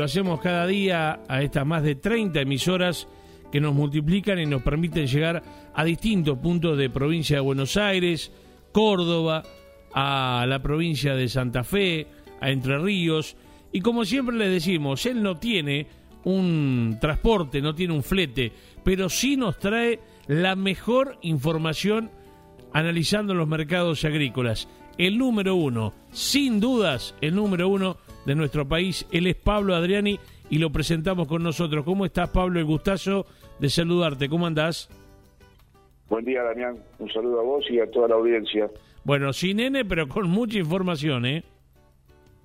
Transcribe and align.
Lo 0.00 0.04
hacemos 0.04 0.40
cada 0.40 0.64
día 0.64 1.24
a 1.26 1.42
estas 1.42 1.66
más 1.66 1.82
de 1.82 1.96
30 1.96 2.42
emisoras 2.42 3.08
que 3.50 3.60
nos 3.60 3.74
multiplican 3.74 4.38
y 4.38 4.46
nos 4.46 4.62
permiten 4.62 5.08
llegar 5.08 5.42
a 5.74 5.84
distintos 5.84 6.38
puntos 6.38 6.78
de 6.78 6.88
provincia 6.88 7.38
de 7.38 7.40
Buenos 7.40 7.76
Aires, 7.76 8.30
Córdoba, 8.70 9.42
a 9.92 10.46
la 10.48 10.62
provincia 10.62 11.16
de 11.16 11.28
Santa 11.28 11.64
Fe, 11.64 12.06
a 12.40 12.48
Entre 12.48 12.78
Ríos. 12.78 13.36
Y 13.72 13.80
como 13.80 14.04
siempre 14.04 14.36
les 14.36 14.52
decimos, 14.52 15.04
él 15.04 15.20
no 15.20 15.36
tiene 15.36 15.88
un 16.22 16.98
transporte, 17.00 17.60
no 17.60 17.74
tiene 17.74 17.92
un 17.92 18.04
flete, 18.04 18.52
pero 18.84 19.08
sí 19.08 19.36
nos 19.36 19.58
trae 19.58 19.98
la 20.28 20.54
mejor 20.54 21.18
información 21.22 22.12
analizando 22.72 23.34
los 23.34 23.48
mercados 23.48 24.04
agrícolas. 24.04 24.68
El 24.96 25.18
número 25.18 25.56
uno, 25.56 25.92
sin 26.12 26.60
dudas, 26.60 27.16
el 27.20 27.34
número 27.34 27.68
uno 27.68 27.96
de 28.28 28.34
nuestro 28.34 28.68
país. 28.68 29.06
Él 29.10 29.26
es 29.26 29.36
Pablo 29.36 29.74
Adriani 29.74 30.20
y 30.50 30.58
lo 30.58 30.70
presentamos 30.70 31.26
con 31.26 31.42
nosotros. 31.42 31.82
¿Cómo 31.82 32.04
estás, 32.04 32.28
Pablo? 32.28 32.60
El 32.60 32.66
gustazo 32.66 33.24
de 33.58 33.70
saludarte. 33.70 34.28
¿Cómo 34.28 34.46
andás? 34.46 34.90
Buen 36.10 36.26
día, 36.26 36.42
Damián. 36.42 36.76
Un 36.98 37.10
saludo 37.10 37.40
a 37.40 37.42
vos 37.42 37.64
y 37.70 37.80
a 37.80 37.90
toda 37.90 38.08
la 38.08 38.16
audiencia. 38.16 38.70
Bueno, 39.02 39.32
sin 39.32 39.60
N, 39.60 39.82
pero 39.86 40.06
con 40.08 40.28
mucha 40.28 40.58
información, 40.58 41.24
¿eh? 41.24 41.42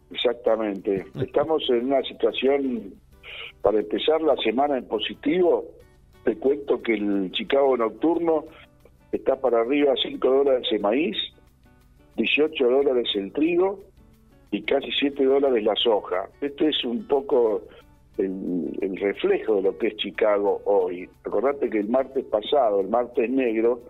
Exactamente. 0.09 1.05
Estamos 1.20 1.70
en 1.70 1.88
una 1.88 2.02
situación, 2.04 2.93
para 3.62 3.79
empezar 3.79 4.21
la 4.21 4.38
semana 4.38 4.77
en 4.77 4.88
positivo, 4.88 5.65
te 6.23 6.38
cuento 6.38 6.81
que 6.81 6.93
el 6.93 7.29
Chicago 7.34 7.76
nocturno 7.76 8.45
está 9.12 9.35
para 9.35 9.59
arriba 9.59 9.93
5 10.02 10.29
dólares 10.29 10.65
el 10.71 10.79
maíz, 10.79 11.18
18 12.15 12.70
dólares 12.70 13.09
el 13.15 13.34
trigo, 13.34 13.81
y 14.53 14.62
casi 14.62 14.91
7 14.91 15.25
dólares 15.25 15.63
la 15.63 15.75
soja. 15.75 16.30
Este 16.39 16.70
es 16.70 16.85
un 16.85 17.07
poco 17.07 17.63
el, 18.20 18.95
reflejo 18.98 19.55
de 19.55 19.63
lo 19.63 19.77
que 19.79 19.88
es 19.88 19.95
Chicago 19.95 20.62
hoy. 20.66 21.09
Recordate 21.23 21.71
que 21.71 21.79
el 21.79 21.90
martes 21.90 22.23
pasado, 22.26 22.81
el 22.81 22.87
martes 22.87 23.31
negro, 23.31 23.81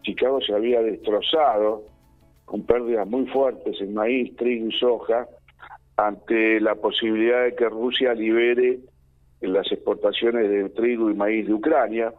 Chicago 0.00 0.40
se 0.40 0.54
había 0.54 0.80
destrozado 0.80 1.82
con 2.46 2.62
pérdidas 2.62 3.06
muy 3.06 3.26
fuertes 3.26 3.78
en 3.82 3.92
maíz, 3.92 4.34
trigo 4.36 4.68
y 4.68 4.72
soja 4.72 5.28
ante 5.98 6.58
la 6.58 6.74
posibilidad 6.76 7.44
de 7.44 7.54
que 7.54 7.68
Rusia 7.68 8.14
libere 8.14 8.78
las 9.42 9.70
exportaciones 9.70 10.48
de 10.48 10.70
trigo 10.70 11.10
y 11.10 11.14
maíz 11.14 11.46
de 11.46 11.52
Ucrania, 11.52 12.14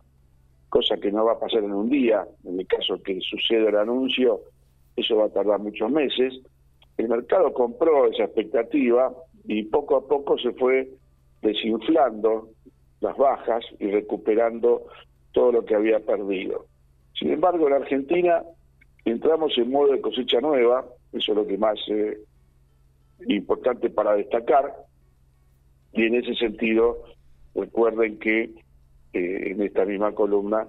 cosa 0.69 0.95
que 0.97 1.11
no 1.11 1.25
va 1.25 1.33
a 1.33 1.39
pasar 1.39 1.63
en 1.63 1.73
un 1.73 1.89
día. 1.89 2.23
En 2.43 2.59
el 2.59 2.67
caso 2.67 3.01
que 3.01 3.19
suceda 3.21 3.69
el 3.69 3.77
anuncio, 3.77 4.41
eso 4.95 5.15
va 5.15 5.25
a 5.25 5.29
tardar 5.29 5.59
muchos 5.59 5.89
meses 5.89 6.39
el 6.99 7.07
mercado 7.07 7.53
compró 7.53 8.07
esa 8.07 8.25
expectativa 8.25 9.13
y 9.45 9.63
poco 9.63 9.95
a 9.95 10.05
poco 10.05 10.37
se 10.37 10.51
fue 10.51 10.89
desinflando 11.41 12.49
las 12.99 13.15
bajas 13.15 13.63
y 13.79 13.89
recuperando 13.89 14.83
todo 15.31 15.53
lo 15.53 15.65
que 15.65 15.75
había 15.75 16.01
perdido. 16.01 16.65
Sin 17.17 17.31
embargo, 17.31 17.67
en 17.67 17.75
Argentina 17.75 18.43
entramos 19.05 19.57
en 19.57 19.71
modo 19.71 19.93
de 19.93 20.01
cosecha 20.01 20.41
nueva, 20.41 20.85
eso 21.13 21.31
es 21.31 21.37
lo 21.37 21.47
que 21.47 21.57
más 21.57 21.79
eh, 21.87 22.17
importante 23.27 23.89
para 23.89 24.15
destacar, 24.15 24.73
y 25.93 26.03
en 26.03 26.15
ese 26.15 26.35
sentido 26.35 27.03
recuerden 27.55 28.19
que 28.19 28.43
eh, 29.13 29.51
en 29.51 29.61
esta 29.61 29.85
misma 29.85 30.11
columna 30.11 30.67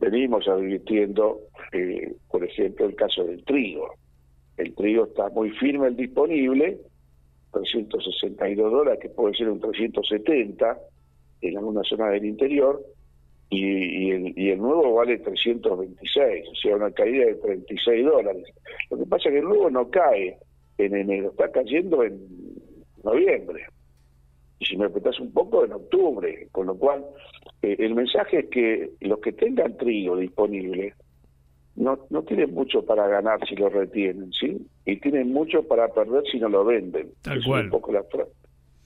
venimos 0.00 0.48
advirtiendo, 0.48 1.38
eh, 1.70 2.16
por 2.28 2.42
ejemplo, 2.42 2.86
el 2.86 2.96
caso 2.96 3.22
del 3.22 3.44
trigo. 3.44 3.94
El 4.56 4.74
trigo 4.74 5.06
está 5.06 5.28
muy 5.30 5.50
firme 5.50 5.88
el 5.88 5.96
disponible, 5.96 6.78
362 7.52 8.72
dólares, 8.72 9.00
que 9.00 9.08
puede 9.08 9.34
ser 9.34 9.50
un 9.50 9.60
370 9.60 10.78
en 11.42 11.58
alguna 11.58 11.82
zona 11.84 12.08
del 12.08 12.24
interior, 12.24 12.80
y, 13.50 14.10
el, 14.10 14.38
y 14.38 14.50
el 14.50 14.58
nuevo 14.58 14.94
vale 14.94 15.18
326, 15.18 16.48
o 16.48 16.54
sea, 16.54 16.76
una 16.76 16.90
caída 16.90 17.26
de 17.26 17.34
36 17.34 18.04
dólares. 18.04 18.44
Lo 18.90 18.98
que 18.98 19.06
pasa 19.06 19.28
es 19.28 19.32
que 19.34 19.38
el 19.40 19.44
nuevo 19.44 19.68
no 19.68 19.90
cae 19.90 20.38
en 20.78 20.96
enero, 20.96 21.30
está 21.30 21.50
cayendo 21.50 22.02
en 22.02 22.18
noviembre. 23.04 23.66
Y 24.58 24.64
si 24.64 24.76
me 24.76 24.86
apretas 24.86 25.20
un 25.20 25.32
poco, 25.32 25.64
en 25.64 25.72
octubre. 25.72 26.48
Con 26.52 26.68
lo 26.68 26.76
cual, 26.76 27.04
eh, 27.62 27.76
el 27.78 27.94
mensaje 27.94 28.40
es 28.40 28.46
que 28.46 28.90
los 29.00 29.18
que 29.18 29.32
tengan 29.32 29.76
trigo 29.76 30.16
disponible 30.16 30.94
no, 31.76 31.98
no 32.10 32.22
tienen 32.22 32.52
mucho 32.52 32.84
para 32.84 33.06
ganar 33.06 33.46
si 33.48 33.56
lo 33.56 33.68
retienen, 33.68 34.32
¿sí? 34.32 34.66
Y 34.84 34.96
tienen 35.00 35.32
mucho 35.32 35.62
para 35.66 35.88
perder 35.88 36.22
si 36.30 36.38
no 36.38 36.48
lo 36.48 36.64
venden. 36.64 37.12
Tal 37.22 37.42
cual. 37.44 37.60
Es 37.60 37.64
un 37.66 37.70
poco 37.70 37.92
la, 37.92 38.04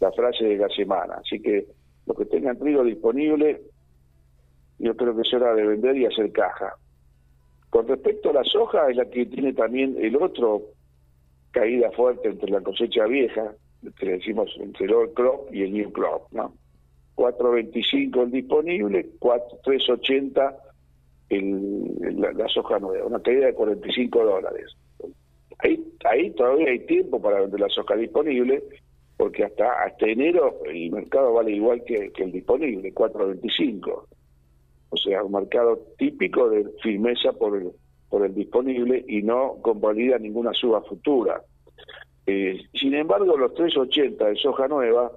la 0.00 0.12
frase 0.12 0.44
de 0.44 0.56
la 0.56 0.68
semana. 0.68 1.14
Así 1.14 1.40
que 1.40 1.66
los 2.06 2.16
que 2.16 2.26
tengan 2.26 2.58
trigo 2.58 2.84
disponible, 2.84 3.60
yo 4.78 4.96
creo 4.96 5.16
que 5.16 5.22
es 5.22 5.34
hora 5.34 5.54
de 5.54 5.66
vender 5.66 5.96
y 5.96 6.06
hacer 6.06 6.30
caja. 6.32 6.74
Con 7.70 7.88
respecto 7.88 8.30
a 8.30 8.34
la 8.34 8.44
soja, 8.44 8.88
es 8.88 8.96
la 8.96 9.06
que 9.06 9.26
tiene 9.26 9.52
también 9.52 9.96
el 10.00 10.16
otro 10.16 10.62
caída 11.50 11.90
fuerte 11.90 12.28
entre 12.28 12.50
la 12.50 12.60
cosecha 12.60 13.06
vieja, 13.06 13.54
que 13.98 14.06
le 14.06 14.12
decimos 14.12 14.54
entre 14.60 14.86
el 14.86 14.94
old 14.94 15.14
crop 15.14 15.52
y 15.52 15.62
el 15.62 15.72
new 15.72 15.90
crop, 15.92 16.32
¿no? 16.32 16.54
4.25 17.16 18.22
el 18.24 18.30
disponible, 18.30 19.08
4, 19.18 19.58
3.80 19.64 20.56
el, 21.28 22.20
la, 22.20 22.48
soja 22.48 22.78
nueva, 22.78 23.06
una 23.06 23.20
caída 23.20 23.46
de 23.46 23.54
45 23.54 24.24
dólares. 24.24 24.76
Ahí, 25.58 25.82
ahí 26.04 26.30
todavía 26.32 26.70
hay 26.70 26.80
tiempo 26.86 27.20
para 27.20 27.40
vender 27.40 27.60
la 27.60 27.68
soja 27.68 27.96
disponible, 27.96 28.62
porque 29.16 29.44
hasta 29.44 29.84
hasta 29.84 30.06
enero 30.06 30.60
el 30.66 30.90
mercado 30.92 31.32
vale 31.32 31.52
igual 31.52 31.82
que, 31.84 32.12
el 32.16 32.32
disponible, 32.32 32.94
4.25. 32.94 34.04
O 34.90 34.96
sea, 34.96 35.24
un 35.24 35.32
mercado 35.32 35.80
típico 35.98 36.48
de 36.48 36.66
firmeza 36.82 37.32
por 37.32 37.56
el, 37.56 37.70
por 38.08 38.24
el 38.24 38.34
disponible 38.34 39.04
y 39.08 39.22
no 39.22 39.56
convalida 39.62 40.18
ninguna 40.18 40.52
suba 40.52 40.82
futura. 40.82 41.42
Eh, 42.26 42.60
sin 42.74 42.94
embargo, 42.94 43.36
los 43.36 43.52
3.80 43.54 44.16
de 44.16 44.36
soja 44.36 44.68
nueva, 44.68 45.10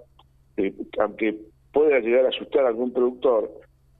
eh, 0.58 0.74
aunque 1.00 1.36
pueda 1.72 2.00
llegar 2.00 2.26
a 2.26 2.30
asustar 2.30 2.66
a 2.66 2.70
algún 2.70 2.94
productor, 2.94 3.52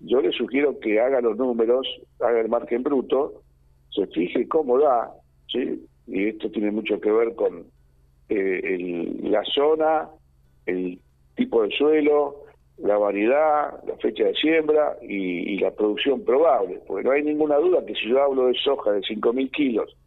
yo 0.02 0.22
le 0.22 0.32
sugiero 0.32 0.80
que 0.80 1.00
haga 1.00 1.22
los 1.22 1.38
números, 1.38 1.88
haga 2.20 2.40
el 2.40 2.50
margen 2.50 2.84
bruto, 2.84 3.42
se 3.92 4.08
fije 4.08 4.48
cómo 4.48 4.80
da, 4.80 5.12
¿sí? 5.52 5.86
y 6.08 6.28
esto 6.28 6.50
tiene 6.52 6.72
mucho 6.72 7.00
que 7.00 7.12
ver 7.12 7.36
con 7.36 7.66
eh, 8.30 9.20
la 9.24 9.44
zona, 9.44 10.10
el 10.66 11.00
tipo 11.36 11.64
de 11.64 11.70
suelo, 11.72 12.44
la 12.78 12.98
variedad, 12.98 13.84
la 13.86 13.96
fecha 13.98 14.26
de 14.26 14.34
siembra 14.36 14.98
y, 15.02 15.58
la 15.60 15.72
producción 15.72 16.24
probable, 16.24 16.80
porque 16.88 17.04
no 17.04 17.12
hay 17.12 17.24
ninguna 17.24 17.58
duda 17.58 17.86
que 17.86 17.94
si 17.96 18.08
yo 18.08 18.24
hablo 18.24 18.48
de 18.48 18.54
soja 18.54 18.92
de 18.94 19.02
5.000 19.02 19.52
kilos 19.52 19.98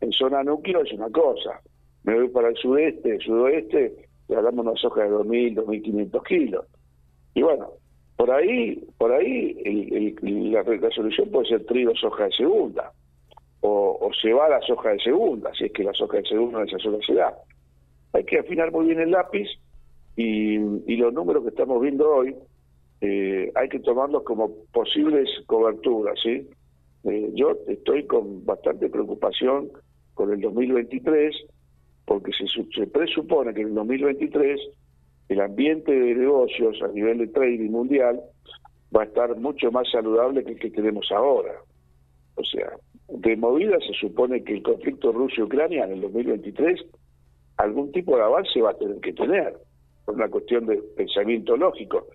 en 0.00 0.10
zona 0.12 0.42
núcleo 0.42 0.82
es 0.82 0.92
una 0.92 1.08
cosa, 1.10 1.60
me 2.02 2.14
voy 2.14 2.28
para 2.28 2.48
el 2.48 2.56
sudeste, 2.56 3.18
sudoeste, 3.20 3.94
y 4.28 4.34
hablamos 4.34 4.64
de 4.64 4.70
una 4.72 4.80
soja 4.80 5.04
de 5.04 5.10
2.000, 5.10 5.54
2.500 5.64 6.22
kilos. 6.24 6.66
Y 7.34 7.42
bueno, 7.42 7.70
por 8.16 8.30
ahí, 8.30 8.82
por 8.98 9.12
ahí 9.12 9.56
el, 9.64 10.52
la, 10.52 10.90
solución 10.90 11.30
puede 11.30 11.48
ser 11.48 11.66
trigo 11.66 11.94
soja 11.94 12.24
de 12.24 12.32
segunda, 12.32 12.92
o, 13.60 13.98
o 14.00 14.10
se 14.14 14.32
va 14.32 14.48
la 14.48 14.60
soja 14.62 14.90
de 14.90 15.00
segunda, 15.00 15.52
si 15.54 15.64
es 15.64 15.72
que 15.72 15.84
la 15.84 15.92
soja 15.92 16.18
de 16.18 16.24
segunda 16.24 16.60
de 16.60 16.66
esa 16.66 16.78
sola 16.78 16.98
se 17.06 17.14
da. 17.14 17.34
Hay 18.12 18.24
que 18.24 18.38
afinar 18.38 18.72
muy 18.72 18.86
bien 18.86 19.00
el 19.00 19.10
lápiz 19.10 19.48
y, 20.16 20.54
y 20.56 20.96
los 20.96 21.12
números 21.12 21.42
que 21.42 21.50
estamos 21.50 21.80
viendo 21.82 22.08
hoy 22.08 22.34
eh, 23.00 23.52
hay 23.54 23.68
que 23.68 23.80
tomarlos 23.80 24.22
como 24.22 24.50
posibles 24.72 25.28
coberturas. 25.46 26.18
Eh, 26.24 26.46
yo 27.34 27.56
estoy 27.68 28.06
con 28.06 28.44
bastante 28.44 28.88
preocupación 28.88 29.68
con 30.14 30.32
el 30.32 30.40
2023 30.40 31.36
porque 32.06 32.32
se, 32.32 32.46
se 32.74 32.86
presupone 32.86 33.52
que 33.52 33.62
en 33.62 33.68
el 33.68 33.74
2023 33.74 34.60
el 35.28 35.40
ambiente 35.40 35.92
de 35.92 36.14
negocios 36.14 36.80
a 36.82 36.88
nivel 36.88 37.18
de 37.18 37.26
trading 37.28 37.70
mundial 37.70 38.20
va 38.94 39.02
a 39.02 39.06
estar 39.06 39.36
mucho 39.36 39.72
más 39.72 39.90
saludable 39.90 40.44
que 40.44 40.52
el 40.52 40.58
que 40.58 40.70
tenemos 40.70 41.10
ahora. 41.10 41.52
O 42.36 42.44
sea, 42.44 42.70
de 43.08 43.36
movida 43.36 43.78
se 43.80 43.94
supone 43.94 44.42
que 44.44 44.54
el 44.54 44.62
conflicto 44.62 45.12
Rusia-Ucrania 45.12 45.84
en 45.84 45.92
el 45.92 46.00
2023 46.02 46.84
algún 47.56 47.90
tipo 47.92 48.16
de 48.16 48.22
avance 48.22 48.60
va 48.60 48.70
a 48.70 48.78
tener 48.78 49.00
que 49.00 49.12
tener, 49.12 49.56
por 50.04 50.14
una 50.14 50.28
cuestión 50.28 50.66
de 50.66 50.76
pensamiento 50.96 51.56
lógico, 51.56 52.06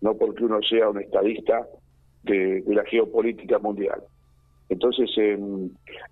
no 0.00 0.14
porque 0.14 0.44
uno 0.44 0.60
sea 0.62 0.88
un 0.88 1.00
estadista 1.00 1.66
de, 2.24 2.62
la 2.66 2.84
geopolítica 2.84 3.58
mundial. 3.58 4.02
Entonces, 4.68 5.10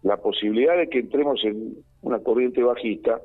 la 0.03 0.17
posibilidad 0.17 0.77
de 0.77 0.89
que 0.89 1.01
entremos 1.01 1.44
en 1.44 1.77
una 2.03 2.19
corriente 2.21 2.62
bajista 2.62 3.21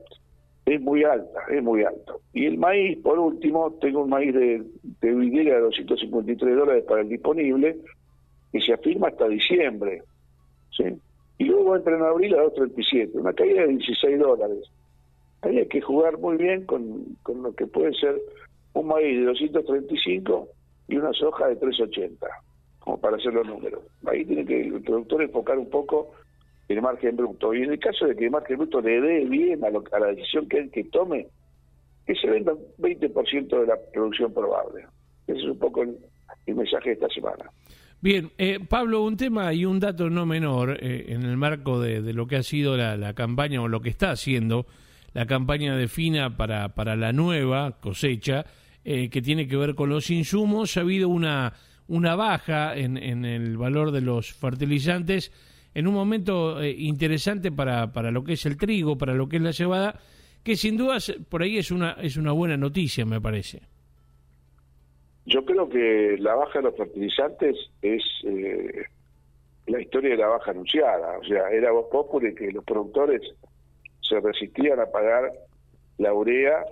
es 0.65 0.81
muy 0.81 1.03
alta, 1.03 1.41
es 1.49 1.61
muy 1.61 1.83
alto. 1.83 2.21
Y 2.33 2.45
el 2.45 2.57
maíz, 2.57 2.97
por 2.99 3.19
último, 3.19 3.71
tengo 3.81 4.03
un 4.03 4.09
maíz 4.09 4.33
de, 4.33 4.63
de 5.01 5.13
de 5.13 5.59
253 5.59 6.55
dólares 6.55 6.85
para 6.87 7.01
el 7.01 7.09
disponible, 7.09 7.77
que 8.51 8.61
se 8.61 8.73
afirma 8.73 9.09
hasta 9.09 9.27
diciembre. 9.27 10.03
¿sí? 10.71 10.85
Y 11.37 11.45
luego 11.45 11.75
entra 11.75 11.97
en 11.97 12.03
abril 12.03 12.33
a 12.35 12.43
237, 12.43 13.17
una 13.17 13.33
caída 13.33 13.61
de 13.61 13.69
16 13.69 14.19
dólares. 14.19 14.59
Hay 15.41 15.65
que 15.67 15.81
jugar 15.81 16.17
muy 16.17 16.37
bien 16.37 16.65
con, 16.65 17.17
con 17.23 17.43
lo 17.43 17.53
que 17.53 17.67
puede 17.67 17.93
ser 17.95 18.21
un 18.73 18.87
maíz 18.87 19.19
de 19.19 19.25
235 19.25 20.47
y 20.87 20.97
una 20.97 21.11
soja 21.11 21.47
de 21.47 21.57
380, 21.57 22.25
como 22.79 22.99
para 22.99 23.17
hacer 23.17 23.33
los 23.33 23.45
números. 23.45 23.81
Ahí 24.05 24.23
tiene 24.23 24.45
que 24.45 24.61
el 24.61 24.81
productor 24.81 25.23
enfocar 25.23 25.57
un 25.57 25.69
poco 25.69 26.11
el 26.67 26.81
margen 26.81 27.15
bruto. 27.15 27.53
Y 27.53 27.63
en 27.63 27.71
el 27.71 27.79
caso 27.79 28.05
de 28.05 28.15
que 28.15 28.25
el 28.25 28.31
margen 28.31 28.57
bruto 28.57 28.81
le 28.81 29.01
dé 29.01 29.25
bien 29.25 29.63
a, 29.63 29.67
a 29.67 29.99
la 29.99 30.07
decisión 30.07 30.47
que 30.47 30.59
él 30.59 30.71
que 30.71 30.85
tome, 30.85 31.27
que 32.05 32.15
se 32.15 32.27
venda 32.29 32.53
20% 32.79 33.59
de 33.59 33.67
la 33.67 33.75
producción 33.93 34.33
probable. 34.33 34.85
Ese 35.27 35.39
es 35.39 35.45
un 35.45 35.59
poco 35.59 35.83
el, 35.83 35.97
mensaje 36.47 36.89
de 36.89 36.93
esta 36.93 37.09
semana. 37.09 37.49
Bien, 38.01 38.31
eh, 38.37 38.59
Pablo, 38.67 39.03
un 39.03 39.15
tema 39.15 39.53
y 39.53 39.63
un 39.63 39.79
dato 39.79 40.09
no 40.09 40.25
menor 40.25 40.77
eh, 40.81 41.05
en 41.07 41.23
el 41.23 41.37
marco 41.37 41.79
de, 41.79 42.01
lo 42.13 42.27
que 42.27 42.35
ha 42.35 42.43
sido 42.43 42.75
la, 42.75 43.13
campaña 43.13 43.61
o 43.61 43.69
lo 43.69 43.79
que 43.79 43.89
está 43.89 44.11
haciendo 44.11 44.65
la 45.13 45.25
campaña 45.25 45.77
de 45.77 45.87
FINA 45.87 46.35
para, 46.35 46.69
para 46.69 46.95
la 46.95 47.13
nueva 47.13 47.79
cosecha, 47.79 48.45
eh, 48.83 49.09
que 49.09 49.21
tiene 49.21 49.47
que 49.47 49.55
ver 49.55 49.75
con 49.75 49.89
los 49.89 50.09
insumos. 50.09 50.75
Ha 50.75 50.81
habido 50.81 51.07
una, 51.07 51.53
una 51.87 52.15
baja 52.15 52.75
en, 52.75 52.97
en 52.97 53.23
el 53.23 53.57
valor 53.57 53.91
de 53.91 54.01
los 54.01 54.33
fertilizantes 54.33 55.31
en 55.73 55.87
un 55.87 55.93
momento 55.93 56.63
interesante 56.63 57.51
para, 57.51 57.91
para 57.91 58.11
lo 58.11 58.23
que 58.23 58.33
es 58.33 58.45
el 58.45 58.57
trigo, 58.57 58.97
para 58.97 59.13
lo 59.13 59.27
que 59.27 59.37
es 59.37 59.41
la 59.41 59.53
cebada, 59.53 59.99
que 60.43 60.55
sin 60.55 60.77
dudas 60.77 61.13
por 61.29 61.41
ahí 61.41 61.57
es 61.57 61.71
una, 61.71 61.93
es 61.93 62.17
una 62.17 62.31
buena 62.31 62.57
noticia, 62.57 63.05
me 63.05 63.21
parece. 63.21 63.61
Yo 65.25 65.45
creo 65.45 65.69
que 65.69 66.17
la 66.19 66.35
baja 66.35 66.59
de 66.59 66.65
los 66.65 66.75
fertilizantes 66.75 67.55
es 67.81 68.03
eh, 68.25 68.83
la 69.67 69.81
historia 69.81 70.11
de 70.11 70.17
la 70.17 70.27
baja 70.27 70.51
anunciada. 70.51 71.17
O 71.19 71.23
sea, 71.23 71.49
era 71.49 71.71
vos 71.71 71.87
populi 71.89 72.35
que 72.35 72.51
los 72.51 72.63
productores 72.65 73.21
se 74.01 74.19
resistían 74.19 74.79
a 74.79 74.87
pagar 74.87 75.31
la 75.97 76.13
urea 76.13 76.65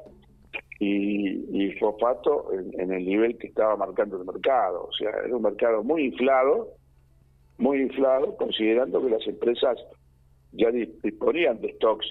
y, 0.80 1.66
y 1.66 1.72
fosfato 1.74 2.52
en, 2.54 2.92
el 2.92 3.06
nivel 3.06 3.38
que 3.38 3.48
estaba 3.48 3.78
marcando 3.78 4.18
el 4.18 4.26
mercado. 4.26 4.84
O 4.84 4.92
sea, 4.92 5.12
era 5.26 5.36
un 5.36 5.44
mercado 5.44 5.84
muy 5.84 6.06
inflado, 6.06 6.70
muy 7.62 7.80
inflado, 7.80 8.36
considerando 8.38 9.02
que 9.02 9.12
las 9.12 9.26
empresas 9.28 9.78
ya 10.52 10.72
disponían 10.72 11.62
de 11.62 11.74
stocks 11.74 12.08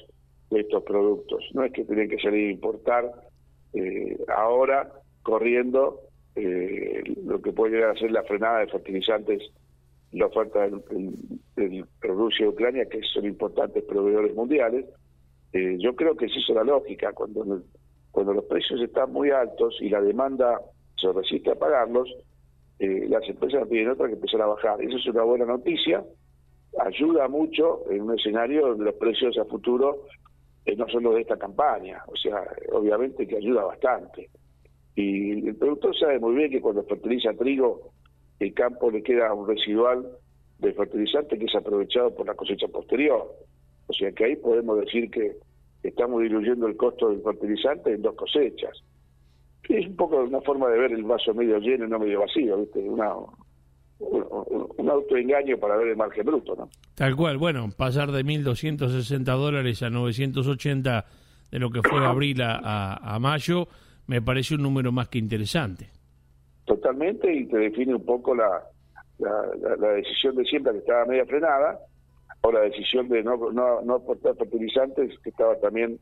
de 0.50 0.61
estos 0.61 0.82
productos. 0.85 1.44
No 1.52 1.64
es 1.64 1.73
que 1.73 1.85
tienen 1.85 2.08
que 2.08 2.19
salir 2.19 2.49
a 2.49 2.52
importar 2.52 3.11
eh, 3.75 4.17
ahora 4.29 4.93
corriendo 5.23 6.00
eh, 6.37 7.02
lo 7.25 7.43
que 7.43 7.52
puede 7.52 7.75
llegar 7.75 7.91
a 7.91 7.99
ser 7.99 8.12
la 8.12 8.23
frenada 8.23 8.61
de 8.61 8.69
fertilizantes, 8.69 9.43
la 10.12 10.26
oferta 10.26 10.69
de 10.69 11.85
Rusia 12.00 12.47
y 12.47 12.49
Ucrania, 12.49 12.87
que 12.87 13.00
son 13.12 13.25
importantes 13.25 13.85
proveedores 13.85 14.35
mundiales. 14.35 14.87
Eh, 15.52 15.76
yo 15.81 15.97
creo 15.97 16.17
que 16.17 16.26
es 16.26 16.32
eso 16.37 16.55
la 16.55 16.64
lógica, 16.64 17.12
cuando, 17.12 17.62
cuando 18.12 18.35
los 18.35 18.44
precios 18.44 18.81
están 18.81 19.12
muy 19.12 19.31
altos 19.31 19.76
y 19.81 19.88
la 19.88 20.00
demanda 20.00 20.61
se 20.97 21.12
resiste 21.12 21.50
a 21.50 21.56
pagarlos, 21.56 22.08
eh, 22.81 23.06
las 23.09 23.23
empresas 23.29 23.69
tienen 23.69 23.91
otra 23.91 24.09
que 24.09 24.15
empezar 24.15 24.43
a 24.43 24.47
bajar. 24.47 24.82
Eso 24.82 24.97
es 24.97 25.06
una 25.06 25.23
buena 25.23 25.44
noticia, 25.44 26.03
ayuda 26.79 27.29
mucho 27.29 27.88
en 27.91 28.03
un 28.03 28.19
escenario 28.19 28.69
donde 28.69 28.87
los 28.87 28.94
precios 28.94 29.38
a 29.38 29.44
futuro 29.44 30.06
no 30.77 30.88
son 30.88 31.03
los 31.03 31.15
de 31.15 31.23
esta 31.23 31.37
campaña, 31.37 32.03
o 32.06 32.17
sea, 32.17 32.44
obviamente 32.73 33.27
que 33.27 33.37
ayuda 33.37 33.65
bastante. 33.65 34.31
Y 34.94 35.49
el 35.49 35.56
productor 35.56 35.97
sabe 35.99 36.19
muy 36.19 36.35
bien 36.35 36.50
que 36.50 36.61
cuando 36.61 36.85
fertiliza 36.85 37.32
trigo, 37.35 37.93
el 38.38 38.55
campo 38.55 38.91
le 38.91 39.03
queda 39.03 39.33
un 39.35 39.49
residual 39.49 40.06
de 40.59 40.73
fertilizante 40.73 41.38
que 41.38 41.47
es 41.47 41.55
aprovechado 41.55 42.15
por 42.15 42.26
la 42.26 42.35
cosecha 42.35 42.69
posterior. 42.69 43.35
O 43.87 43.93
sea 43.93 44.12
que 44.12 44.25
ahí 44.25 44.37
podemos 44.37 44.79
decir 44.81 45.11
que 45.11 45.37
estamos 45.83 46.23
diluyendo 46.23 46.67
el 46.67 46.76
costo 46.76 47.09
del 47.09 47.23
fertilizante 47.23 47.93
en 47.93 48.03
dos 48.03 48.15
cosechas. 48.15 48.83
Es 49.69 49.87
un 49.87 49.97
poco 49.97 50.17
una 50.23 50.41
forma 50.41 50.69
de 50.69 50.79
ver 50.79 50.93
el 50.93 51.05
vaso 51.05 51.33
medio 51.33 51.59
lleno 51.59 51.87
y 51.87 51.89
no 51.89 51.99
medio 51.99 52.21
vacío, 52.21 52.59
¿viste? 52.59 52.81
Una, 52.81 53.15
un, 54.01 54.91
autoengaño 54.91 55.59
para 55.59 55.77
ver 55.77 55.89
el 55.89 55.97
margen 55.97 56.27
bruto, 56.27 56.57
¿no? 56.57 56.69
Tal 56.95 57.15
cual, 57.15 57.39
bueno, 57.39 57.69
pasar 57.77 58.11
de 58.11 58.25
1.260 58.25 59.23
dólares 59.25 59.83
a 59.83 59.91
980 59.91 61.05
de 61.53 61.59
lo 61.59 61.71
que 61.71 61.83
fue 61.83 62.05
abril 62.05 62.41
a 62.43 63.19
mayo 63.21 63.69
me 64.11 64.21
parece 64.21 64.57
un 64.57 64.62
número 64.62 64.91
más 64.91 65.09
que 65.09 65.19
interesante. 65.19 65.89
Totalmente, 66.65 67.33
y 67.33 67.47
te 67.47 67.59
define 67.59 67.95
un 67.95 68.05
poco 68.05 68.35
la, 68.35 68.61
la, 69.21 69.93
decisión 69.93 70.35
de 70.35 70.45
siempre 70.45 70.73
que 70.73 70.79
estaba 70.79 71.05
media 71.05 71.25
frenada, 71.27 71.79
o 72.41 72.51
la 72.51 72.61
decisión 72.62 73.09
de 73.09 73.23
no, 73.23 73.37
no, 73.53 73.83
no 73.83 73.95
aportar 73.95 74.35
fertilizantes 74.35 75.17
que 75.23 75.31
estaba 75.31 75.55
también 75.61 76.01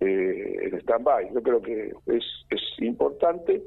eh, 0.00 0.56
en 0.62 0.80
stand-by. 0.80 1.32
Yo 1.34 1.42
creo 1.42 1.60
que 1.60 1.92
es, 2.06 2.24
es 2.50 2.62
importante 2.78 3.62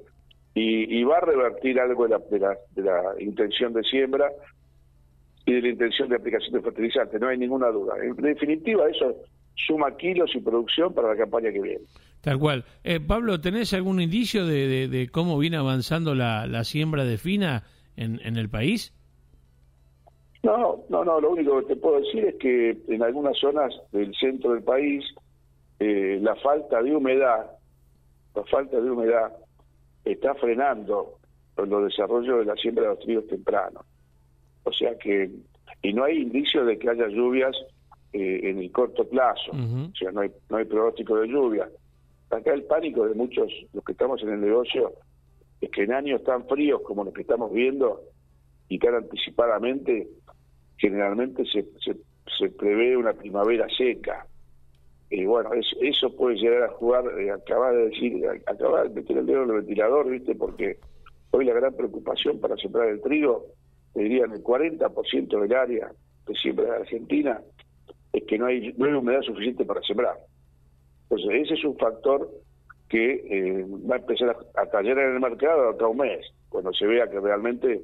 y, 0.53 1.03
va 1.03 1.17
a 1.17 1.21
revertir 1.21 1.79
algo 1.79 2.03
de 2.03 2.09
la, 2.09 2.19
de 2.29 2.39
la, 2.39 2.57
de 2.75 2.81
la 2.81 3.01
intención 3.19 3.73
de 3.73 3.83
siembra 3.83 4.29
y 5.45 5.53
de 5.53 5.61
la 5.61 5.69
intención 5.69 6.09
de 6.09 6.17
aplicación 6.17 6.53
de 6.53 6.61
fertilizantes, 6.61 7.19
no 7.19 7.27
hay 7.27 7.37
ninguna 7.37 7.67
duda. 7.67 7.95
En 8.03 8.15
definitiva, 8.15 8.87
eso 8.89 9.15
suma 9.55 9.95
kilos 9.97 10.31
y 10.35 10.39
producción 10.39 10.93
para 10.93 11.09
la 11.09 11.17
campaña 11.17 11.51
que 11.51 11.61
viene. 11.61 11.85
Tal 12.21 12.37
cual. 12.37 12.65
Eh, 12.83 12.99
Pablo, 12.99 13.41
¿tenés 13.41 13.73
algún 13.73 14.01
indicio 14.01 14.45
de, 14.45 15.09
cómo 15.11 15.39
viene 15.39 15.57
avanzando 15.57 16.15
la, 16.15 16.45
la 16.47 16.63
siembra 16.63 17.05
de 17.05 17.17
fina 17.17 17.63
en, 17.95 18.19
en, 18.23 18.37
el 18.37 18.49
país? 18.49 18.93
No, 20.43 20.83
no, 20.89 21.03
no. 21.03 21.19
Lo 21.19 21.31
único 21.31 21.59
que 21.61 21.73
te 21.73 21.75
puedo 21.75 21.99
decir 22.01 22.25
es 22.25 22.35
que 22.35 22.77
en 22.87 23.01
algunas 23.01 23.37
zonas 23.37 23.73
del 23.91 24.13
centro 24.15 24.53
del 24.53 24.63
país 24.63 25.03
eh, 25.83 26.19
la 26.21 26.35
falta 26.35 26.79
de 26.83 26.95
humedad, 26.95 27.49
la 28.35 28.43
falta 28.43 28.79
de 28.79 28.91
humedad 28.91 29.33
está 30.05 30.35
frenando 30.35 31.17
los 31.57 31.83
desarrollos 31.85 32.39
de 32.39 32.45
la 32.45 32.55
siembra 32.55 32.83
de 32.83 32.89
los 32.89 32.99
trigos 32.99 33.25
tempranos. 33.27 33.83
O 34.63 34.71
sea 34.71 34.95
que, 34.97 35.31
y 35.81 35.93
no 35.93 36.03
hay 36.03 36.19
indicio 36.19 36.65
de 36.65 36.77
que 36.77 36.87
haya 36.87 37.07
lluvias 37.07 37.55
eh, 38.13 38.41
en 38.43 38.59
el 38.59 38.71
corto 38.71 39.07
plazo. 39.09 39.51
O 39.51 39.95
sea, 39.95 40.11
no 40.11 40.21
hay, 40.21 40.31
no 40.49 40.57
hay 40.57 40.65
pronóstico 40.65 41.17
de 41.17 41.27
lluvia. 41.27 41.67
Acá 42.29 42.53
el 42.53 42.63
pánico 42.63 43.07
de 43.07 43.15
muchos, 43.15 43.51
los 43.73 43.83
que 43.83 43.93
estamos 43.93 44.21
en 44.21 44.29
el 44.29 44.41
negocio, 44.41 44.93
es 45.59 45.71
que 45.71 45.83
en 45.83 45.93
años 45.93 46.23
tan 46.23 46.47
fríos 46.47 46.81
como 46.83 47.03
los 47.03 47.13
que 47.13 47.21
estamos 47.21 47.51
viendo 47.51 48.01
y 48.69 48.77
tan 48.77 48.93
anticipadamente, 48.93 50.07
generalmente 50.77 51.43
se, 51.45 51.65
se, 51.83 52.49
prevé 52.51 52.95
una 52.95 53.13
primavera 53.13 53.67
seca. 53.75 54.27
Y 55.11 55.25
bueno, 55.25 55.49
eso, 55.53 56.15
puede 56.15 56.37
llegar 56.37 56.63
a 56.63 56.69
jugar, 56.69 57.03
eh, 57.19 57.33
de 57.35 57.89
decir, 57.89 58.25
acaba 58.47 58.83
de 58.83 58.89
meter 58.91 59.17
el 59.17 59.25
dedo 59.25 59.43
en 59.43 59.49
el 59.49 59.55
ventilador, 59.57 60.09
¿viste? 60.09 60.35
Porque 60.35 60.77
hoy 61.31 61.43
la 61.43 61.53
gran 61.53 61.75
preocupación 61.75 62.39
para 62.39 62.55
sembrar 62.55 62.87
el 62.87 63.01
trigo, 63.01 63.47
te 63.93 64.03
dirían 64.03 64.31
el 64.31 64.41
40% 64.41 65.41
del 65.41 65.53
área 65.53 65.91
de 66.25 66.35
siembra 66.35 66.63
de 66.63 66.77
Argentina, 66.77 67.41
es 68.13 68.23
que 68.23 68.37
no 68.37 68.45
hay, 68.45 68.73
no 68.77 68.85
hay 68.85 68.93
humedad 68.93 69.21
suficiente 69.21 69.65
para 69.65 69.81
sembrar. 69.81 70.15
Entonces, 71.09 71.41
ese 71.43 71.55
es 71.55 71.65
un 71.65 71.77
factor 71.77 72.29
que 72.87 73.15
eh, 73.15 73.65
va 73.89 73.95
a 73.95 73.99
empezar 73.99 74.37
a, 74.55 74.65
tallar 74.67 74.97
en 74.97 75.15
el 75.15 75.19
mercado 75.19 75.71
hasta 75.71 75.87
un 75.87 75.97
mes, 75.97 76.25
cuando 76.47 76.71
se 76.71 76.87
vea 76.87 77.09
que 77.09 77.19
realmente 77.19 77.81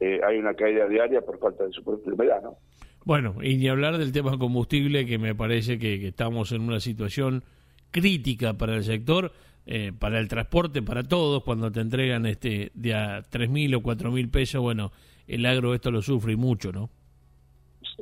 eh, 0.00 0.20
hay 0.24 0.38
una 0.38 0.54
caída 0.54 0.88
diaria 0.88 1.20
por 1.20 1.38
falta 1.38 1.64
de 1.64 1.72
su 1.72 1.84
propia 1.84 2.14
humedad, 2.14 2.42
¿no? 2.42 2.56
Bueno, 3.04 3.34
y 3.42 3.56
ni 3.56 3.68
hablar 3.68 3.98
del 3.98 4.12
tema 4.12 4.38
combustible, 4.38 5.06
que 5.06 5.18
me 5.18 5.34
parece 5.34 5.78
que, 5.78 6.06
estamos 6.06 6.52
en 6.52 6.62
una 6.62 6.78
situación 6.78 7.42
crítica 7.90 8.54
para 8.54 8.76
el 8.76 8.84
sector, 8.84 9.32
eh, 9.66 9.92
para 9.98 10.20
el 10.20 10.28
transporte, 10.28 10.82
para 10.82 11.02
todos, 11.02 11.42
cuando 11.42 11.70
te 11.72 11.80
entregan 11.80 12.26
este 12.26 12.70
de 12.74 12.94
a 12.94 13.22
tres 13.22 13.50
mil 13.50 13.74
o 13.74 13.82
cuatro 13.82 14.10
mil 14.12 14.28
pesos, 14.28 14.62
bueno, 14.62 14.92
el 15.26 15.44
agro 15.46 15.74
esto 15.74 15.90
lo 15.90 16.00
sufre 16.00 16.34
y 16.34 16.36
mucho, 16.36 16.72
¿no? 16.72 16.90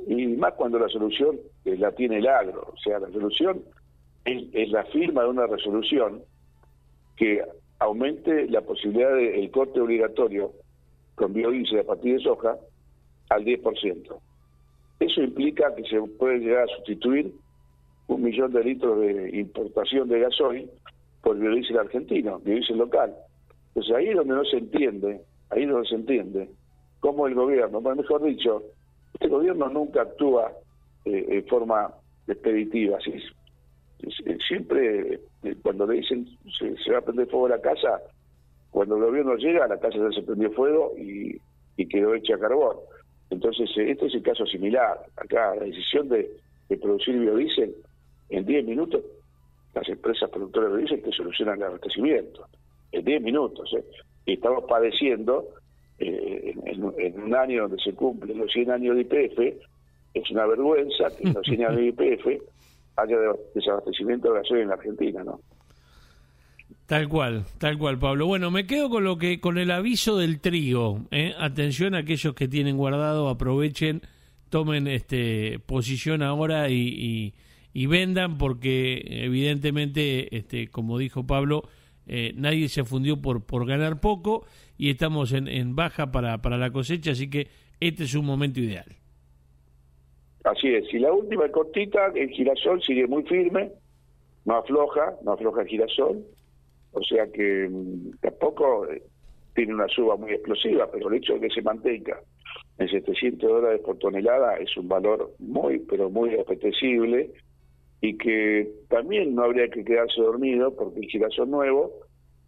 Y 0.06 0.26
más 0.26 0.54
cuando 0.54 0.78
la 0.78 0.88
solución 0.88 1.38
la 1.64 1.92
tiene 1.92 2.18
el 2.18 2.28
agro, 2.28 2.72
o 2.72 2.76
sea, 2.78 2.98
la 2.98 3.10
solución 3.10 3.62
es, 4.24 4.70
la 4.70 4.84
firma 4.84 5.22
de 5.22 5.28
una 5.28 5.46
resolución 5.46 6.22
que 7.16 7.42
aumente 7.78 8.46
la 8.48 8.60
posibilidad 8.60 9.14
del 9.14 9.50
corte 9.50 9.80
obligatorio 9.80 10.52
con 11.14 11.32
biodiesel 11.32 11.80
a 11.80 11.84
partir 11.84 12.16
de 12.16 12.22
soja 12.22 12.56
al 13.30 13.44
10%. 13.44 14.20
Eso 15.00 15.22
implica 15.22 15.74
que 15.74 15.82
se 15.84 16.00
puede 16.18 16.38
llegar 16.38 16.64
a 16.64 16.76
sustituir 16.76 17.32
un 18.06 18.22
millón 18.22 18.52
de 18.52 18.64
litros 18.64 19.00
de 19.00 19.38
importación 19.38 20.08
de 20.08 20.20
gasoil 20.20 20.70
por 21.22 21.38
biodiesel 21.38 21.78
argentino, 21.78 22.38
biodiesel 22.40 22.78
local. 22.78 23.14
Entonces 23.68 23.94
ahí 23.94 24.08
es 24.08 24.16
donde 24.16 24.34
no 24.34 24.44
se 24.44 24.58
entiende, 24.58 25.20
ahí 25.50 25.62
es 25.62 25.70
donde 25.70 25.88
se 25.88 25.94
entiende 25.94 26.50
cómo 27.00 27.26
el 27.26 27.34
gobierno, 27.34 27.80
mejor 27.80 28.22
dicho, 28.22 28.62
este 29.14 29.28
gobierno 29.28 29.68
nunca 29.68 30.02
actúa 30.02 30.52
eh, 31.04 31.26
en 31.28 31.46
forma 31.46 31.92
expeditiva, 32.28 32.98
¿sí? 33.00 33.12
siempre 34.46 35.20
eh, 35.42 35.56
cuando 35.62 35.86
le 35.86 35.96
dicen 35.96 36.26
se, 36.58 36.92
va 36.92 36.98
a 36.98 37.02
prender 37.02 37.28
fuego 37.28 37.48
la 37.48 37.60
casa, 37.60 38.00
cuando 38.70 38.96
el 38.96 39.04
gobierno 39.04 39.34
llega, 39.36 39.66
la 39.66 39.78
casa 39.78 39.98
ya 39.98 40.10
se 40.12 40.22
prendió 40.22 40.50
fuego 40.52 40.92
y, 40.96 41.40
quedó 41.88 42.14
hecha 42.14 42.38
carbón. 42.38 42.76
Entonces, 43.30 43.70
eh, 43.76 43.92
este 43.92 44.06
es 44.06 44.14
el 44.14 44.22
caso 44.22 44.44
similar. 44.46 44.98
Acá 45.16 45.54
la 45.54 45.64
decisión 45.64 46.08
de, 46.08 46.30
producir 46.80 47.18
biodiesel 47.18 47.74
en 48.28 48.44
10 48.44 48.64
minutos, 48.64 49.02
las 49.74 49.88
empresas 49.88 50.30
productoras 50.30 50.70
de 50.70 50.76
biodiesel 50.78 51.02
te 51.02 51.16
solucionan 51.16 51.56
el 51.58 51.64
abastecimiento. 51.64 52.46
en 52.92 53.04
10 53.04 53.22
minutos. 53.22 53.72
¿eh? 53.76 53.84
Y 54.26 54.34
estamos 54.34 54.64
padeciendo, 54.68 55.48
eh, 55.98 56.54
en, 56.64 57.22
un 57.22 57.34
año 57.34 57.62
donde 57.62 57.82
se 57.82 57.92
cumplen 57.94 58.38
los 58.38 58.52
100 58.52 58.70
años 58.70 58.96
de 58.96 59.02
IPF, 59.02 59.38
es 60.14 60.30
una 60.30 60.46
vergüenza 60.46 61.16
que 61.16 61.28
en 61.28 61.34
los 61.34 61.46
100 61.46 61.64
años 61.64 61.76
de 61.76 61.86
IPF 61.86 62.26
haya 62.96 63.16
desabastecimiento 63.54 64.32
de 64.32 64.40
gasolina 64.40 64.62
en 64.62 64.68
la 64.68 64.74
Argentina, 64.74 65.24
¿no? 65.24 65.40
Tal 66.90 67.08
cual, 67.08 67.44
tal 67.58 67.78
cual, 67.78 68.00
Pablo. 68.00 68.26
Bueno, 68.26 68.50
me 68.50 68.66
quedo 68.66 68.90
con 68.90 69.04
lo 69.04 69.16
que, 69.16 69.40
con 69.40 69.58
el 69.58 69.70
aviso 69.70 70.18
del 70.18 70.40
trigo. 70.40 71.02
¿eh? 71.12 71.32
Atención 71.38 71.94
a 71.94 71.98
aquellos 71.98 72.34
que 72.34 72.48
tienen 72.48 72.76
guardado, 72.76 73.28
aprovechen, 73.28 74.00
tomen 74.48 74.88
este 74.88 75.60
posición 75.60 76.20
ahora 76.20 76.68
y, 76.68 77.32
y, 77.72 77.86
vendan, 77.86 78.38
porque 78.38 79.02
evidentemente, 79.06 80.36
este, 80.36 80.66
como 80.66 80.98
dijo 80.98 81.24
Pablo, 81.24 81.62
eh, 82.08 82.32
nadie 82.34 82.68
se 82.68 82.82
fundió 82.82 83.22
por, 83.22 83.46
por 83.46 83.66
ganar 83.66 84.00
poco 84.00 84.44
y 84.76 84.90
estamos 84.90 85.32
en, 85.32 85.46
en 85.46 85.76
baja 85.76 86.10
para, 86.10 86.38
para 86.38 86.58
la 86.58 86.72
cosecha, 86.72 87.12
así 87.12 87.30
que 87.30 87.46
este 87.78 88.02
es 88.02 88.16
un 88.16 88.26
momento 88.26 88.58
ideal. 88.58 88.96
Así 90.42 90.66
es, 90.66 90.92
y 90.92 90.98
la 90.98 91.12
última 91.12 91.48
cortita, 91.50 92.06
el 92.16 92.30
girasol 92.30 92.82
sigue 92.82 93.06
muy 93.06 93.22
firme, 93.26 93.70
no 94.44 94.56
afloja, 94.56 95.14
no 95.22 95.34
afloja 95.34 95.62
el 95.62 95.68
girasol, 95.68 96.24
o 96.92 97.02
sea 97.02 97.26
que 97.30 97.68
mm, 97.68 98.18
tampoco 98.20 98.86
eh, 98.88 99.02
tiene 99.54 99.74
una 99.74 99.88
suba 99.88 100.16
muy 100.16 100.32
explosiva, 100.32 100.90
pero 100.90 101.08
el 101.08 101.16
hecho 101.16 101.34
de 101.34 101.40
que 101.40 101.54
se 101.54 101.62
mantenga 101.62 102.20
en 102.78 102.88
700 102.88 103.48
dólares 103.48 103.80
por 103.84 103.98
tonelada 103.98 104.56
es 104.56 104.76
un 104.76 104.88
valor 104.88 105.32
muy, 105.38 105.80
pero 105.80 106.10
muy 106.10 106.38
apetecible 106.38 107.30
y 108.00 108.16
que 108.16 108.70
también 108.88 109.34
no 109.34 109.44
habría 109.44 109.68
que 109.68 109.84
quedarse 109.84 110.20
dormido 110.20 110.74
porque 110.74 111.06
girasol 111.06 111.50
nuevo 111.50 111.92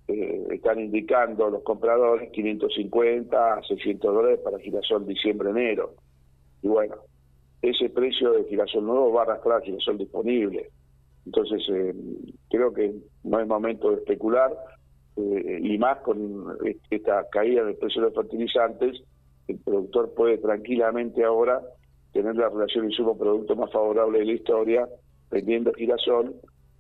eh, 0.09 0.45
están 0.51 0.81
indicando 0.81 1.51
los 1.51 1.63
compradores 1.63 2.31
550 2.31 3.63
600 3.69 4.15
dólares 4.15 4.41
para 4.43 4.59
girasol 4.59 5.07
diciembre-enero. 5.07 5.95
Y 6.63 6.69
bueno, 6.69 6.97
ese 7.61 7.91
precio 7.91 8.33
de 8.33 8.45
girasol 8.45 8.87
nuevo 8.87 9.13
va 9.13 9.23
a 9.23 9.25
arrastrar 9.25 9.63
girasol 9.63 9.99
disponible. 9.99 10.71
Entonces, 11.27 11.63
eh, 11.69 11.95
creo 12.51 12.73
que 12.73 12.95
no 13.25 13.41
es 13.41 13.47
momento 13.47 13.91
de 13.91 13.97
especular, 13.97 14.53
eh, 15.17 15.61
y 15.63 15.79
más 15.79 15.99
con 15.99 16.57
esta 16.91 17.29
caída 17.31 17.65
del 17.65 17.77
precio 17.77 18.03
de 18.03 18.09
los 18.09 18.17
fertilizantes, 18.17 19.03
el 19.49 19.59
productor 19.59 20.15
puede 20.15 20.39
tranquilamente 20.39 21.25
ahora 21.25 21.61
tener 22.13 22.35
la 22.37 22.49
relación 22.49 22.91
insumo-producto 22.91 23.57
más 23.57 23.71
favorable 23.73 24.21
de 24.21 24.25
la 24.27 24.33
historia, 24.33 24.89
vendiendo 25.31 25.73
girasol 25.75 26.35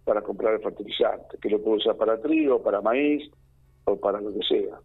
para 0.04 0.22
comprar 0.22 0.54
el 0.54 0.60
fertilizante, 0.60 1.38
que 1.40 1.48
lo 1.48 1.62
puede 1.62 1.78
usar 1.78 1.96
para 1.96 2.20
trigo, 2.20 2.62
para 2.62 2.80
maíz 2.80 3.30
o 3.84 3.98
para 3.98 4.20
lo 4.20 4.32
que 4.32 4.44
sea. 4.46 4.78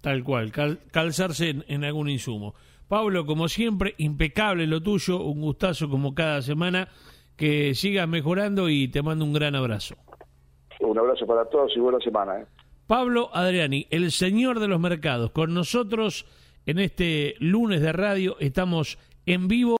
Tal 0.00 0.24
cual, 0.24 0.50
calzarse 0.90 1.54
en 1.66 1.84
algún 1.84 2.08
insumo. 2.08 2.54
Pablo, 2.90 3.24
como 3.24 3.46
siempre, 3.46 3.94
impecable 3.98 4.66
lo 4.66 4.82
tuyo, 4.82 5.22
un 5.22 5.40
gustazo 5.40 5.88
como 5.88 6.12
cada 6.12 6.42
semana 6.42 6.88
que 7.40 7.74
sigas 7.74 8.06
mejorando 8.06 8.68
y 8.68 8.88
te 8.88 9.00
mando 9.00 9.24
un 9.24 9.32
gran 9.32 9.54
abrazo. 9.54 9.94
Un 10.78 10.98
abrazo 10.98 11.26
para 11.26 11.46
todos 11.46 11.74
y 11.74 11.80
buena 11.80 11.98
semana. 12.00 12.38
¿eh? 12.38 12.46
Pablo 12.86 13.30
Adriani, 13.32 13.86
el 13.88 14.12
señor 14.12 14.60
de 14.60 14.68
los 14.68 14.78
mercados, 14.78 15.30
con 15.30 15.54
nosotros 15.54 16.26
en 16.66 16.78
este 16.78 17.36
lunes 17.38 17.80
de 17.80 17.92
radio, 17.92 18.36
estamos 18.40 18.98
en 19.24 19.48
vivo. 19.48 19.68